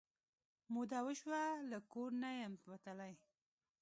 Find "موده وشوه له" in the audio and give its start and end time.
0.73-1.77